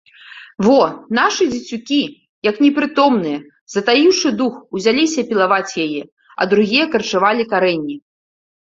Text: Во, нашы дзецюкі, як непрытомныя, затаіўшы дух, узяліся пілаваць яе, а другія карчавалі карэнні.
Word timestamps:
Во, 0.67 0.77
нашы 1.19 1.43
дзецюкі, 1.51 1.99
як 2.49 2.55
непрытомныя, 2.65 3.39
затаіўшы 3.75 4.27
дух, 4.41 4.53
узяліся 4.79 5.21
пілаваць 5.31 5.77
яе, 5.87 6.03
а 6.39 6.53
другія 6.53 6.85
карчавалі 6.97 7.51
карэнні. 7.57 7.95